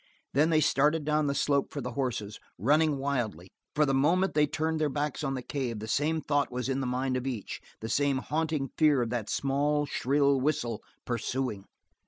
Then 0.33 0.49
they 0.49 0.61
started 0.61 1.05
down 1.05 1.27
the 1.27 1.35
slope 1.35 1.71
for 1.71 1.79
the 1.79 1.91
horses, 1.91 2.39
running 2.57 2.97
wildly, 2.97 3.49
for 3.75 3.85
the 3.85 3.93
moment 3.93 4.33
they 4.33 4.47
turned 4.47 4.81
their 4.81 4.89
backs 4.89 5.23
on 5.23 5.35
the 5.35 5.43
cave 5.43 5.77
the 5.77 5.87
same 5.87 6.21
thought 6.21 6.51
was 6.51 6.67
in 6.67 6.81
the 6.81 6.87
mind 6.87 7.17
of 7.17 7.27
each, 7.27 7.61
the 7.81 7.87
same 7.87 8.17
haunting 8.17 8.71
fear 8.79 9.03
of 9.03 9.11
that 9.11 9.29
small, 9.29 9.85
shrill 9.85 10.41
whistle 10.41 10.81
pursuing. 11.05 11.65